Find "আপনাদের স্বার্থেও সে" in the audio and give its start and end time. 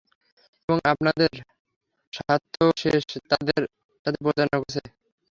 0.93-2.91